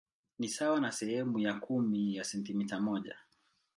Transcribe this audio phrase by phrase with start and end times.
[0.39, 3.15] Ni sawa na sehemu ya kumi ya sentimita moja.